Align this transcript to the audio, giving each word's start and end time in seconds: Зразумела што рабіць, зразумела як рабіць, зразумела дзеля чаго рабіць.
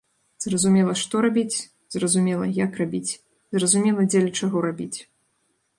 Зразумела 0.45 0.95
што 1.01 1.15
рабіць, 1.25 1.57
зразумела 1.97 2.45
як 2.65 2.71
рабіць, 2.83 3.11
зразумела 3.59 4.01
дзеля 4.13 4.31
чаго 4.43 4.57
рабіць. 4.71 4.97